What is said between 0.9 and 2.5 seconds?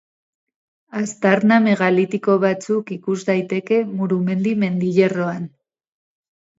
Aztarna megalitiko